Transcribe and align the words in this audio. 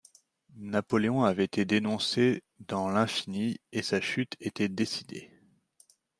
Napoléon 0.55 1.25
avait 1.25 1.43
été 1.45 1.63
dénoncé 1.63 2.41
dans 2.67 2.89
l’infini, 2.89 3.59
et 3.71 3.83
sa 3.83 4.01
chute 4.01 4.33
était 4.39 4.67
décidée. 4.67 5.29